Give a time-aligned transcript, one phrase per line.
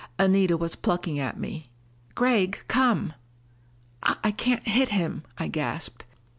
[0.17, 1.67] Anita was plucking at me.
[2.15, 3.13] "Gregg, come."
[4.01, 6.05] "I can't hit him," I gasped.